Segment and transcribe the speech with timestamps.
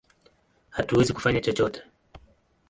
[0.71, 1.81] Hatuwezi kufanya chochote!